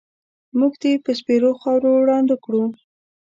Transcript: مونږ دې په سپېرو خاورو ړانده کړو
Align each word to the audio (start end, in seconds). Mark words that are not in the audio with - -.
مونږ 0.57 0.73
دې 0.81 0.91
په 1.03 1.11
سپېرو 1.19 1.51
خاورو 1.61 1.91
ړانده 2.07 2.35
کړو 2.43 2.63